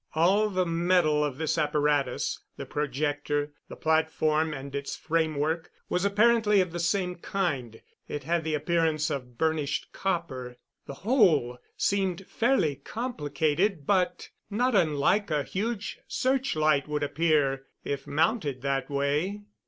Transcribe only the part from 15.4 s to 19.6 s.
huge searchlight would appear if mounted that way.